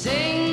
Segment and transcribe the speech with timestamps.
[0.00, 0.49] Sing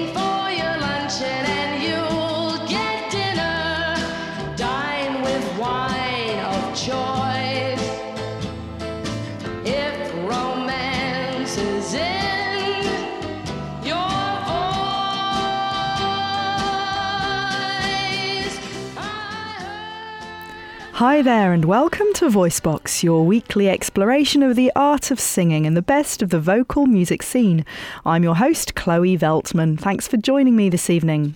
[20.98, 25.78] Hi there, and welcome to VoiceBox, your weekly exploration of the art of singing and
[25.78, 27.66] the best of the vocal music scene.
[28.04, 29.80] I'm your host, Chloe Veltman.
[29.80, 31.36] Thanks for joining me this evening.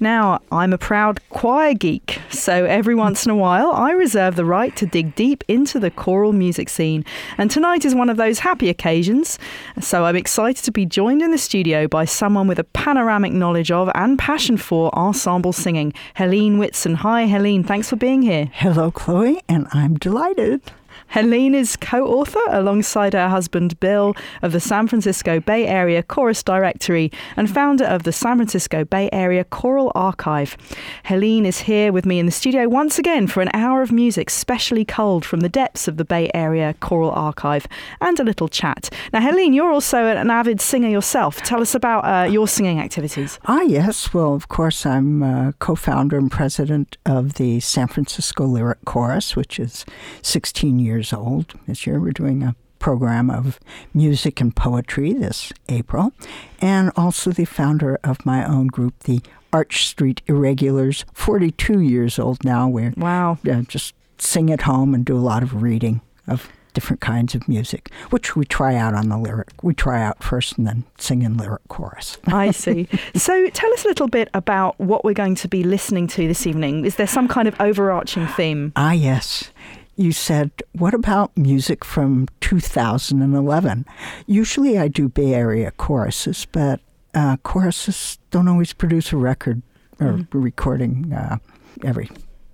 [0.00, 3.00] Now, I'm a proud choir geek, so every hmm.
[3.00, 6.68] once in a while I reserve the right to dig deep into the choral music
[6.68, 7.04] scene.
[7.38, 9.38] And tonight is one of those happy occasions,
[9.80, 13.70] so I'm excited to be joined in the studio by someone with a panoramic knowledge
[13.70, 16.94] of and passion for ensemble singing, Helene Whitson.
[16.96, 18.50] Hi, Helene, thanks for being here.
[18.52, 20.62] Hello, Chloe, and I'm delighted.
[21.08, 26.42] Helene is co author alongside her husband Bill of the San Francisco Bay Area Chorus
[26.42, 30.56] Directory and founder of the San Francisco Bay Area Choral Archive.
[31.04, 34.30] Helene is here with me in the studio once again for an hour of music
[34.30, 37.66] specially culled from the depths of the Bay Area Choral Archive
[38.00, 38.90] and a little chat.
[39.12, 41.36] Now, Helene, you're also an avid singer yourself.
[41.42, 43.38] Tell us about uh, your singing activities.
[43.46, 44.14] Ah, yes.
[44.14, 49.36] Well, of course, I'm uh, co founder and president of the San Francisco Lyric Chorus,
[49.36, 49.84] which is
[50.22, 52.00] 16 years old this year.
[52.00, 53.60] We're doing a program of
[53.94, 56.12] music and poetry this April,
[56.60, 59.20] and also the founder of my own group, the
[59.52, 62.68] Arch Street Irregulars, 42 years old now.
[62.68, 63.38] We're Wow.
[63.48, 67.46] uh, just sing at home and do a lot of reading of different kinds of
[67.46, 69.50] music, which we try out on the lyric.
[69.62, 72.16] We try out first and then sing in lyric chorus.
[72.28, 72.88] I see.
[73.14, 76.46] So tell us a little bit about what we're going to be listening to this
[76.46, 76.86] evening.
[76.86, 78.72] Is there some kind of overarching theme?
[78.74, 79.50] Ah, yes.
[79.96, 83.84] You said, what about music from 2011?
[84.26, 86.80] Usually I do Bay Area choruses, but
[87.14, 89.62] uh, choruses don't always produce a record
[90.00, 91.36] or recording uh,
[91.84, 92.10] every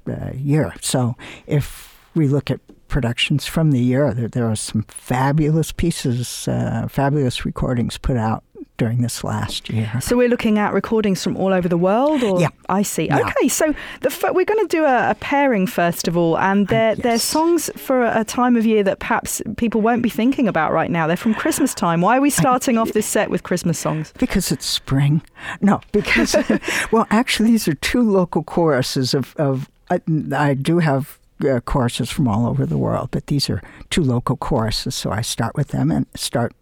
[0.09, 0.75] uh, year.
[0.81, 1.17] So
[1.47, 6.89] if we look at productions from the year, there, there are some fabulous pieces, uh,
[6.91, 8.43] fabulous recordings put out
[8.79, 9.91] during this last year.
[10.01, 12.49] So we're looking at recordings from all over the world, or Yeah.
[12.69, 13.07] I see.
[13.07, 13.19] Yeah.
[13.19, 16.67] Okay, so the f- we're going to do a, a pairing first of all, and
[16.69, 20.73] they're they're songs for a, time of year that perhaps people won't be thinking about
[20.73, 21.07] right now.
[21.07, 22.01] They're from Christmas time.
[22.01, 24.13] Why are we starting off this set with Christmas songs?
[24.19, 25.23] Because it's spring.
[25.61, 26.37] No, because,
[26.93, 30.01] well, actually, these are two local choruses of, of I,
[30.33, 34.37] I do have uh, choruses from all over the world, but these are two local
[34.37, 36.53] choruses, so I start with them and start.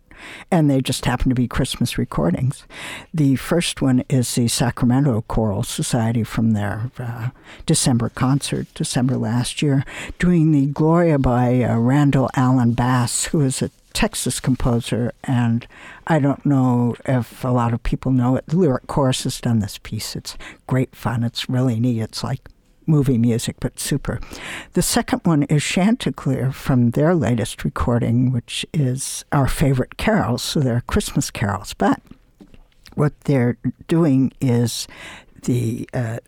[0.51, 2.65] And they just happen to be Christmas recordings.
[3.13, 7.31] The first one is the Sacramento Choral Society from their uh,
[7.67, 9.85] December concert, December last year,
[10.19, 15.67] doing the Gloria by uh, Randol Alan Bass, who is a Texas composer, and
[16.07, 18.45] I don't know if a lot of people know it.
[18.47, 20.15] The Lyric Chorus has done this piece.
[20.15, 20.37] It's
[20.67, 21.25] great fun.
[21.25, 22.03] It's really neat.
[22.03, 22.41] It's like
[22.87, 24.21] movie music, but super.
[24.73, 30.43] The second one is Chanticleer from their latest recording, which is our favorite carols.
[30.43, 32.01] So they're Christmas carols, but
[32.95, 33.59] what they're
[33.89, 34.89] doing is
[35.43, 36.19] the uh,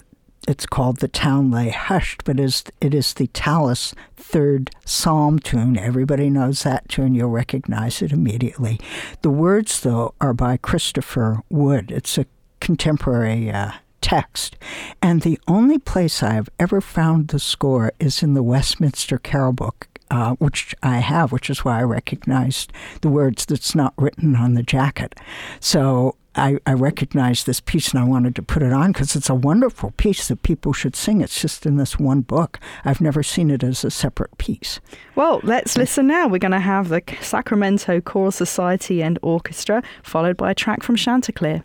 [0.46, 5.76] it's called the town lay hushed but is it is the tallis third psalm tune
[5.76, 8.78] everybody knows that tune you'll recognize it immediately
[9.22, 12.26] the words though are by christopher wood it's a
[12.60, 13.72] contemporary uh,
[14.08, 14.56] text
[15.02, 19.88] and the only place i've ever found the score is in the westminster carol book
[20.10, 24.54] uh, which I have, which is why I recognized the words that's not written on
[24.54, 25.14] the jacket.
[25.60, 29.28] So I, I recognized this piece and I wanted to put it on because it's
[29.28, 31.20] a wonderful piece that people should sing.
[31.20, 32.60] It's just in this one book.
[32.84, 34.80] I've never seen it as a separate piece.
[35.16, 36.28] Well, let's listen now.
[36.28, 40.96] We're going to have the Sacramento Choral Society and Orchestra, followed by a track from
[40.96, 41.64] Chanticleer.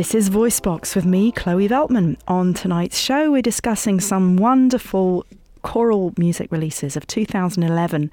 [0.00, 2.16] This is Voicebox with me, Chloe Veltman.
[2.26, 5.26] On tonight's show, we're discussing some wonderful
[5.60, 8.10] choral music releases of 2011.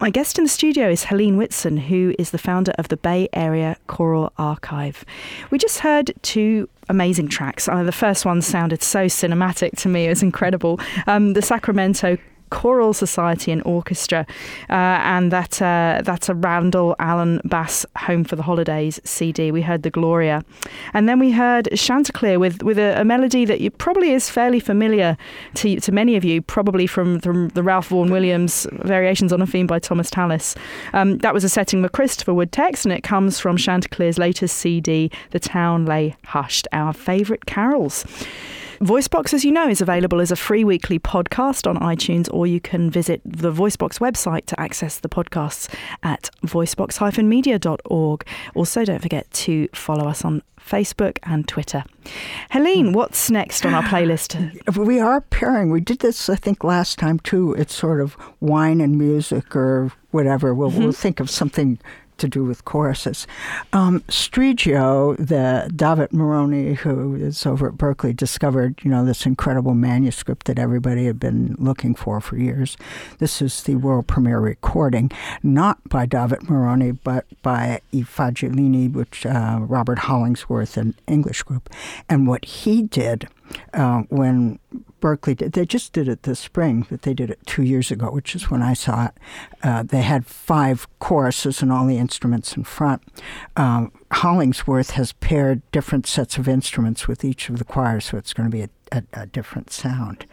[0.00, 3.28] My guest in the studio is Helene Whitson, who is the founder of the Bay
[3.32, 5.04] Area Choral Archive.
[5.52, 7.68] We just heard two amazing tracks.
[7.68, 10.80] Uh, the first one sounded so cinematic to me, it was incredible.
[11.06, 12.18] Um, the Sacramento
[12.50, 14.26] Choral Society and Orchestra,
[14.70, 19.50] uh, and that uh, that's a Randol Alan Bass Home for the Holidays CD.
[19.50, 20.44] We heard the Gloria,
[20.94, 24.60] and then we heard Chanticleer with with a, a melody that you, probably is fairly
[24.60, 25.16] familiar
[25.54, 29.46] to to many of you, probably from, from the Ralph Vaughan Williams Variations on a
[29.46, 30.54] Theme by Thomas Tallis.
[30.92, 34.56] Um, that was a setting a Christopher Wood text, and it comes from Chanticleer's latest
[34.56, 38.04] CD, The Town Lay Hushed, our favourite carols.
[38.80, 42.60] Voicebox, as you know, is available as a free weekly podcast on iTunes, or you
[42.60, 45.68] can visit the Voicebox website to access the podcasts
[46.04, 48.26] at voicebox-media.org.
[48.54, 51.82] Also, don't forget to follow us on Facebook and Twitter.
[52.50, 54.28] Helene, what's next on our playlist?
[54.78, 55.70] We are pairing.
[55.70, 57.54] We did this, I think, last time too.
[57.54, 60.54] It's sort of wine and music or whatever.
[60.54, 60.90] We'll, we'll mm-hmm.
[60.90, 61.78] think of something
[62.18, 63.26] to do with choruses.
[63.72, 69.74] Um, Striggio, the Davitt Moroney, who is over at Berkeley, discovered you know this incredible
[69.74, 72.76] manuscript that everybody had been looking for for years.
[73.18, 75.10] This is the world premiere recording,
[75.42, 81.70] not by Davitt Moroney, but by I Fagiolini, which uh, Robert Hollingworth, an English group,
[82.08, 83.28] and what he did
[83.74, 84.58] uh, when
[85.00, 85.52] Berkeley did.
[85.52, 88.50] They just did it this spring, but they did it two years ago, which is
[88.50, 89.12] when I saw it.
[89.62, 93.02] Uh, they had five choruses and all the instruments in front.
[93.56, 98.32] Um, Hollingworth has paired different sets of instruments with each of the choirs, so it's
[98.32, 100.26] going to be a, a, a different sound.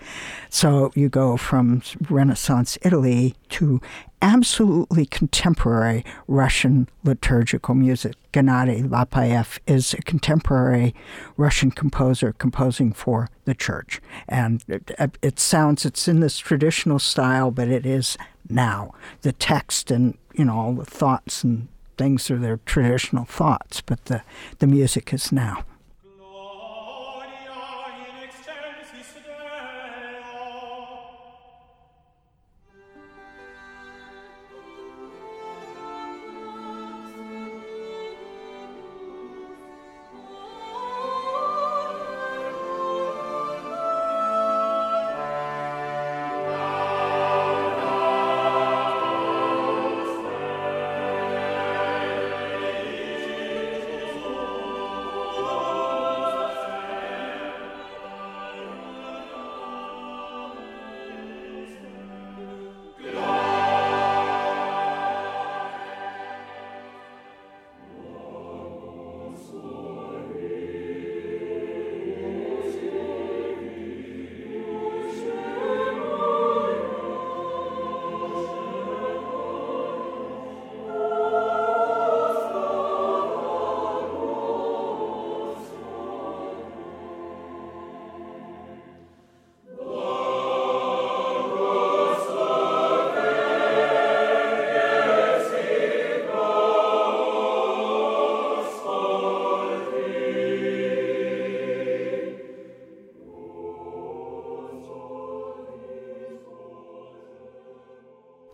[0.49, 3.81] So you go from Renaissance Italy to
[4.21, 8.15] absolutely contemporary Russian liturgical music.
[8.33, 10.95] Gennady Lapayev is a contemporary
[11.37, 14.01] Russian composer composing for the church.
[14.27, 18.17] And it, it, sounds, it's in this traditional style, but it is
[18.49, 18.93] now.
[19.21, 21.67] The text and, you know, all the thoughts and
[21.97, 24.21] things are their traditional thoughts, but the,
[24.59, 25.63] the music is now.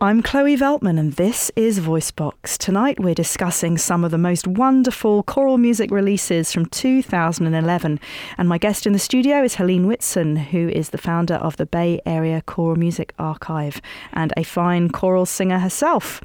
[0.03, 2.40] I'm Chloe Veltman, and this is Voicebox.
[2.43, 7.99] Tonight, we're discussing some of the most wonderful choral music releases from 2011.
[8.35, 11.67] And my guest in the studio is Helene Whitson, who is the founder of the
[11.67, 13.79] Bay Area Choral Music Archive
[14.13, 16.19] and a fine choral singer herself.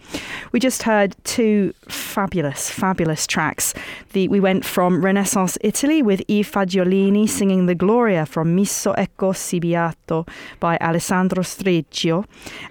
[0.53, 3.75] We just heard two fabulous, fabulous tracks.
[4.15, 9.33] The, we went from Renaissance Italy with I Fagiolini singing the Gloria from Missa Ecco
[9.37, 10.25] Si Beato
[10.61, 12.25] by Alessandro Striggio.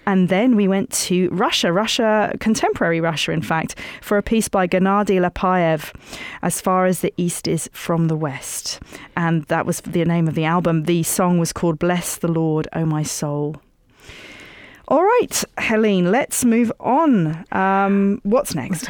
[0.08, 4.68] And then we went to Russia, Russia, contemporary Russia, in fact, for a piece by
[4.68, 5.94] Gennady Lapayev,
[6.42, 8.80] As Far as the East is from the West.
[9.16, 10.86] And that was the name of the album.
[10.86, 13.58] The song was called Bless the Lord, O My Soul.
[14.88, 17.46] All right, Helene, let's move on.
[17.52, 18.90] Um, what's next?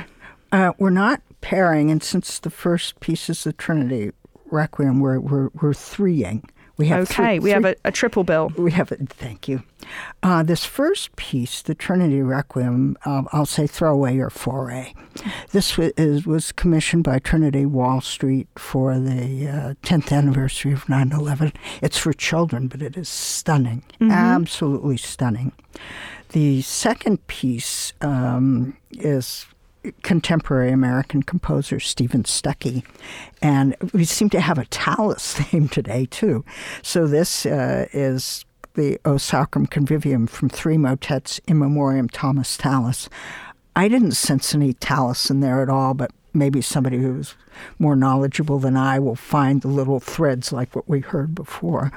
[0.52, 4.12] Uh, we're not pairing, and since the first piece is the Trinity
[4.52, 6.44] Requiem, we're, we're, we're threeing.
[6.78, 7.14] We have okay.
[7.14, 8.52] Three, we have a, a, triple bill.
[8.58, 9.08] We have it.
[9.10, 9.64] Thank you.
[10.22, 14.94] Uh, this first piece, the Trinity Requiem, uh, I'll say throwaway or foray.
[15.52, 20.86] This was, is, was commissioned by Trinity Wall Street for the uh, 10th anniversary of
[20.86, 21.56] 9/11.
[21.82, 24.12] It's for children, but it is stunning, mm-hmm.
[24.12, 25.54] absolutely stunning.
[26.30, 29.46] The second piece um, is
[30.04, 32.84] contemporary American composer Steven Stucky.
[33.42, 36.44] And we seem to have a Tallis theme today, too.
[36.82, 43.10] So this uh, is the O Sacrum Convivium from three motets in memoriam Thomas Tallis.
[43.76, 47.36] I didn't sense any Tallis in there at all, but maybe somebody who's
[47.80, 51.92] more knowledgeable than I will find the little threads like what we heard before.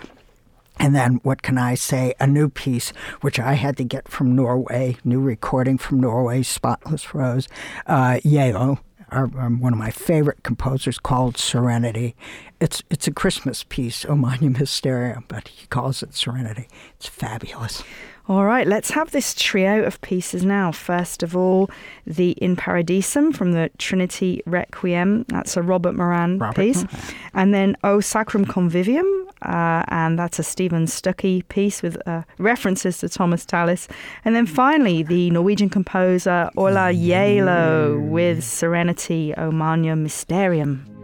[0.79, 2.15] And then, what can I say?
[2.21, 7.15] A new piece, which I had to get from Norway, new recording from Norway, Spotless
[7.15, 7.49] Rose,
[7.87, 8.79] uh, Gjeilo,
[9.11, 12.15] our, um, one of my favorite composers, called Serenity.
[12.61, 16.69] It's it's a Christmas piece, O Magnum Mysterium, but he calls it Serenity.
[16.97, 17.83] It's fabulous.
[18.29, 20.71] All right, let's have this trio of pieces now.
[20.71, 21.71] First of all,
[22.07, 25.25] the In Paradisum from the Trinity Requiem.
[25.29, 26.85] That's a Robert Moran Robert piece.
[27.33, 29.07] And then O Sacrum Convivium,
[29.41, 33.89] uh, and that's a Steven Stucky piece with uh, references to Thomas Tallis.
[34.27, 40.98] And then finally, the Norwegian composer Ola Gjeilo with Serenity O Mysterium.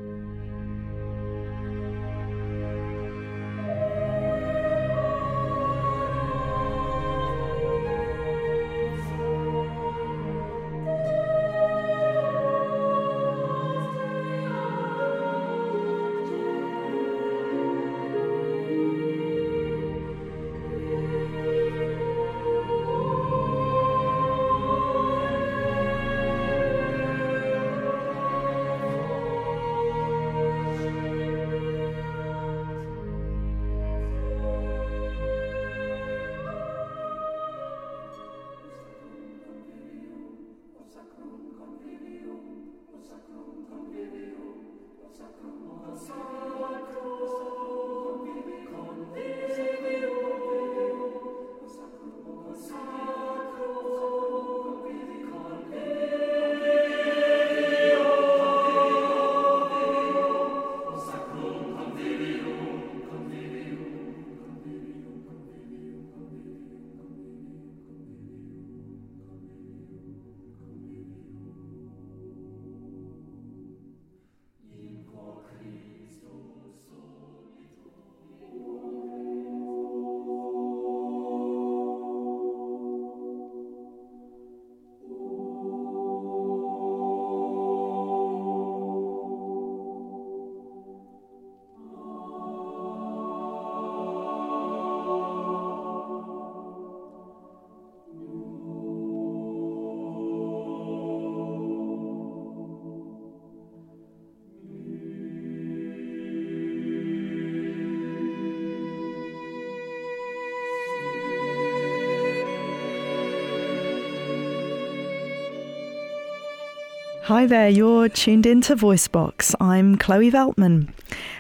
[117.28, 119.54] Hi there, you're tuned into Voicebox.
[119.59, 120.90] I'm Chloe Veltman.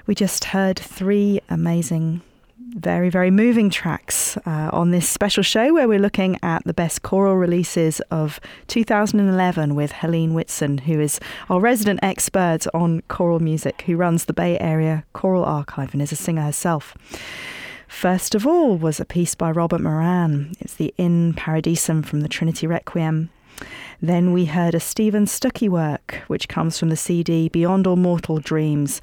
[0.06, 2.22] We just heard three amazing,
[2.58, 7.02] very, very moving tracks uh, on this special show where we're looking at the best
[7.02, 13.82] choral releases of 2011 with Helene Whitson, who is our resident expert on choral music,
[13.82, 16.96] who runs the Bay Area Choral Archive and is a singer herself.
[17.88, 20.52] First of all was a piece by Robert Moran.
[20.60, 23.28] It's the In Paradisum from the Trinity Requiem.
[24.00, 28.38] Then we heard a Steven Stucky work, which comes from the CD Beyond All Mortal
[28.38, 29.00] Dreams,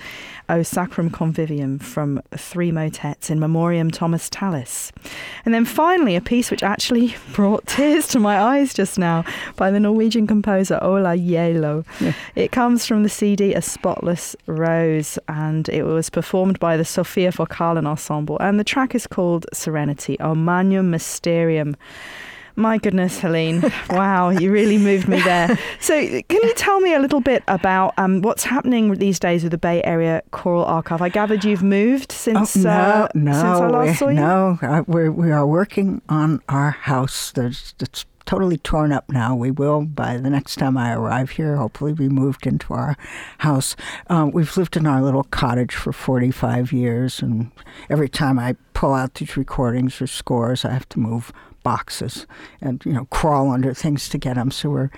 [0.48, 4.92] O Sacrum Convivium from three motets in memoriam Thomas Tallis.
[5.44, 9.24] And then finally, a piece which actually brought tears to my eyes just now
[9.56, 11.86] by the Norwegian composer Ola Gjeilo.
[12.00, 12.14] Yeah.
[12.36, 17.32] It comes from the CD A Spotless Rose, and it was performed by the Sofia
[17.32, 18.38] Vokalensemble.
[18.40, 21.76] And the track is called Serenity, O Magnum Mysterium.
[22.62, 23.64] My goodness, Helene.
[23.90, 25.58] Wow, you really moved me there.
[25.80, 29.52] So, can you tell me a little bit about um, what's happening these days with
[29.52, 31.02] the Bay Area Choral Archive?
[31.02, 34.14] I gathered you've moved since, oh, no, uh, no, since I last saw you.
[34.16, 34.60] no.
[34.62, 37.32] uh, We're, we are working on our house.
[37.32, 39.36] There's, it's totally torn up now.
[39.36, 41.56] We will by the next time I arrive here.
[41.58, 42.96] Hopefully, we moved into our
[43.40, 43.76] house.
[44.08, 47.52] Um, we've lived in our little cottage for 45 years, and
[47.90, 52.26] every time I pull out these recordings or scores, I have to move boxes
[52.62, 54.90] and you know crawl under things to get them so we're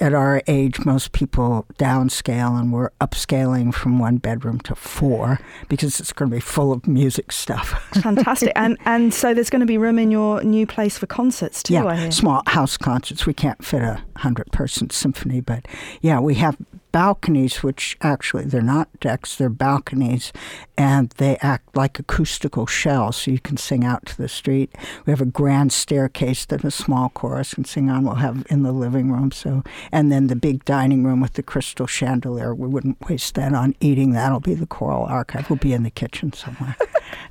[0.00, 5.38] at our age most people downscale and we're upscaling from one bedroom to four
[5.68, 7.70] because it's going to be full of music stuff.
[8.02, 8.52] Fantastic.
[8.56, 11.76] and and so there's going to be room in your new place for concerts too,
[11.76, 13.26] I yeah small house concerts.
[13.26, 15.66] We can't fit a hundred person symphony but
[16.00, 16.56] yeah we have
[16.94, 20.32] balconies, which actually they're not decks, they're balconies,
[20.78, 24.72] and they act like acoustical shells, so you can sing out to the street.
[25.04, 28.04] We have a grand staircase that a small chorus can sing on.
[28.04, 31.42] We'll have in the living room, so and then the big dining room with the
[31.42, 32.54] crystal chandelier.
[32.54, 34.12] We wouldn't waste that on eating.
[34.12, 35.50] That'll be the choral archive.
[35.50, 36.76] We'll be in the kitchen somewhere.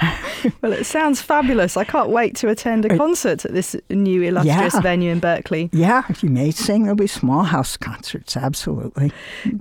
[0.61, 1.77] well, it sounds fabulous.
[1.77, 4.81] I can't wait to attend a concert at this new illustrious Yeah.
[4.81, 5.69] venue in Berkeley.
[5.71, 6.83] Yeah, you may sing.
[6.83, 8.35] There'll be small house concerts.
[8.35, 9.13] Absolutely.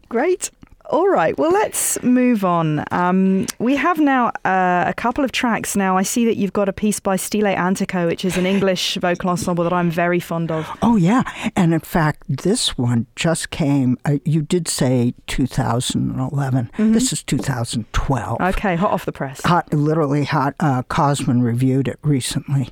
[0.08, 0.50] Great.
[0.92, 2.84] All right, well, let's move on.
[2.90, 5.74] Um, we have now uh, a couple of tracks.
[5.74, 8.96] Now, I see that you've got a piece by Stile Antico, which is an English
[9.00, 10.68] vocal ensemble that I'm very fond of.
[10.82, 11.22] Oh, yeah.
[11.56, 16.70] And in fact, this one just came, uh, you did say 2011.
[16.76, 18.40] This is 2012.
[18.42, 19.40] Okay, hot off the press.
[19.46, 20.54] Hot, literally hot.
[20.60, 22.68] Uh, Cosman reviewed it recently.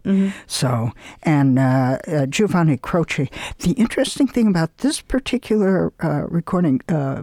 [0.47, 0.91] So,
[1.23, 3.31] and uh, uh, Giovanni Croce.
[3.61, 7.23] The interesting thing about this particular uh, recording, uh,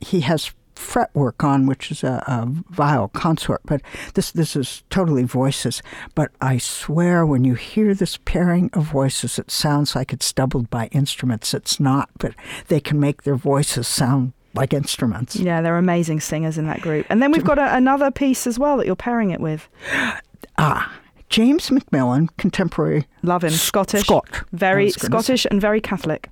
[0.00, 3.82] he has fretwork on, which is a, a viol consort, but
[4.14, 5.82] this this is totally voices.
[6.14, 10.70] But I swear, when you hear this pairing of voices, it sounds like it's doubled
[10.70, 11.52] by instruments.
[11.52, 12.34] It's not, but
[12.68, 15.36] they can make their voices sound like instruments.
[15.36, 17.06] Yeah, they're amazing singers in that group.
[17.10, 19.68] And then we've got a, another piece as well that you're pairing it with.
[20.60, 20.92] Ah,
[21.28, 23.06] James Macmillan, contemporary.
[23.22, 23.50] Love him.
[23.50, 24.02] Scottish.
[24.02, 24.28] Scot.
[24.50, 26.28] Very gonna Scottish and very Catholic.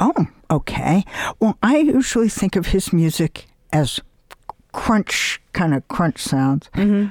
[0.00, 1.04] Oh, okay.
[1.38, 4.00] Well, I usually think of his music as
[4.72, 6.70] crunch, kind of crunch sounds.
[6.74, 7.10] Mm-hmm.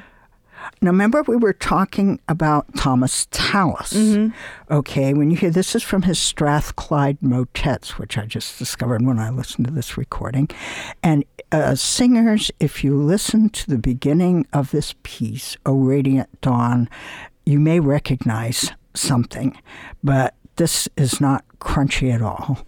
[0.82, 3.94] Now, remember we were talking about Thomas Tallis.
[3.94, 4.74] Mm-hmm.
[4.74, 9.20] Okay, when you hear this is from his Strathclyde motets, which I just discovered when
[9.20, 10.50] I listened to this recording.
[11.04, 16.90] And uh, singers, if you listen to the beginning of this piece, O Radiant Dawn,
[17.46, 19.58] you may recognize something,
[20.04, 22.60] but this is not crunchy at all.